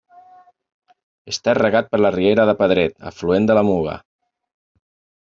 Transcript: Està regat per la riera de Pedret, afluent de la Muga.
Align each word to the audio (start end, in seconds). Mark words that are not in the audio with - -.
Està 1.33 1.53
regat 1.57 1.91
per 1.91 1.99
la 1.99 2.11
riera 2.15 2.45
de 2.51 2.55
Pedret, 2.63 2.97
afluent 3.11 3.47
de 3.53 3.59
la 3.59 3.65
Muga. 3.69 3.95